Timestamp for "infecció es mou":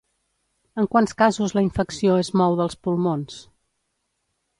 1.65-2.57